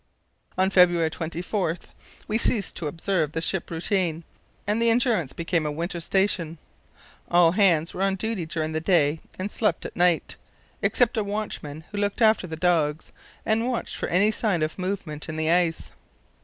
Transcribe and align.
On 0.57 0.71
February 0.71 1.11
24 1.11 1.77
we 2.27 2.39
ceased 2.39 2.75
to 2.75 2.87
observe 2.87 3.33
ship 3.43 3.69
routine, 3.69 4.23
and 4.65 4.81
the 4.81 4.89
Endurance 4.89 5.31
became 5.31 5.63
a 5.63 5.71
winter 5.71 5.99
station. 5.99 6.57
All 7.29 7.51
hands 7.51 7.93
were 7.93 8.01
on 8.01 8.15
duty 8.15 8.47
during 8.47 8.71
the 8.71 8.79
day 8.81 9.19
and 9.37 9.51
slept 9.51 9.85
at 9.85 9.95
night, 9.95 10.37
except 10.81 11.17
a 11.17 11.23
watchman 11.23 11.83
who 11.91 11.99
looked 11.99 12.19
after 12.23 12.47
the 12.47 12.55
dogs 12.55 13.13
and 13.45 13.69
watched 13.69 13.95
for 13.95 14.07
any 14.09 14.31
sign 14.31 14.63
of 14.63 14.79
movement 14.79 15.29
in 15.29 15.37
the 15.37 15.51
ice. 15.51 15.91